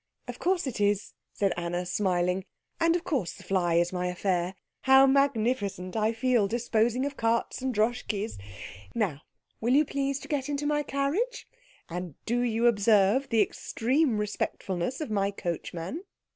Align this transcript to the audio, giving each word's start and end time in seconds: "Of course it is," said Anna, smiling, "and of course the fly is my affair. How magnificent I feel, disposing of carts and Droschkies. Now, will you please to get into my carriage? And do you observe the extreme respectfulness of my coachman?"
"Of 0.27 0.39
course 0.39 0.65
it 0.65 0.81
is," 0.81 1.13
said 1.31 1.53
Anna, 1.55 1.85
smiling, 1.85 2.45
"and 2.79 2.95
of 2.95 3.03
course 3.03 3.33
the 3.33 3.43
fly 3.43 3.75
is 3.75 3.93
my 3.93 4.07
affair. 4.07 4.55
How 4.85 5.05
magnificent 5.05 5.95
I 5.95 6.11
feel, 6.11 6.47
disposing 6.47 7.05
of 7.05 7.15
carts 7.15 7.61
and 7.61 7.71
Droschkies. 7.71 8.39
Now, 8.95 9.21
will 9.59 9.75
you 9.75 9.85
please 9.85 10.17
to 10.21 10.27
get 10.27 10.49
into 10.49 10.65
my 10.65 10.81
carriage? 10.81 11.47
And 11.87 12.15
do 12.25 12.39
you 12.41 12.65
observe 12.65 13.29
the 13.29 13.43
extreme 13.43 14.17
respectfulness 14.17 15.01
of 15.01 15.11
my 15.11 15.29
coachman?" 15.29 16.03